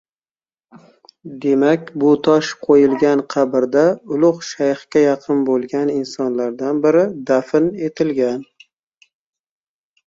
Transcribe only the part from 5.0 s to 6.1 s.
yaqin boʻlgan